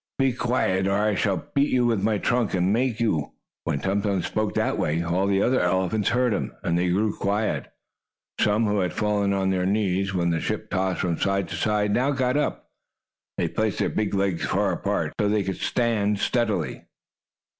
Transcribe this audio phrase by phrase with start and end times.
[0.17, 3.33] "Be quiet or I shall beat you with my trunk, and make you."
[3.65, 7.15] When Tum Tum spoke that way, all the other elephants heard him, and they grew
[7.15, 7.71] quiet.
[8.39, 11.91] Some, who had fallen on their knees, when the ship tossed from side to side,
[11.91, 12.67] now got up.
[13.37, 16.85] They placed their big legs far apart, so they could stand steadily.